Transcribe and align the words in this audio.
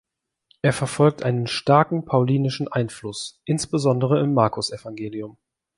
Er 0.63 0.73
verfolgt 0.73 1.21
einen 1.21 1.45
starken 1.45 2.05
paulinischen 2.05 2.67
Einfluss, 2.67 3.39
insbesondere 3.45 4.19
im 4.19 4.33
Markus-Evangelium. 4.33 5.37